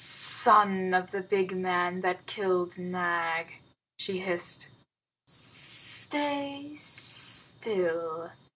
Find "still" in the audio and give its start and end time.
6.73-8.31